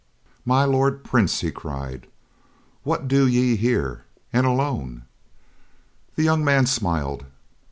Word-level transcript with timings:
"My 0.45 0.65
Lord 0.65 1.03
Prince," 1.03 1.41
he 1.41 1.51
cried. 1.51 2.07
"What 2.81 3.07
do 3.07 3.27
ye 3.27 3.55
here, 3.55 4.05
and 4.33 4.47
alone?" 4.47 5.03
The 6.15 6.23
young 6.23 6.43
man 6.43 6.65
smiled. 6.65 7.27